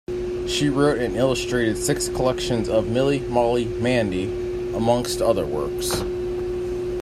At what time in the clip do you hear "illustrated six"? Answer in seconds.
1.15-2.07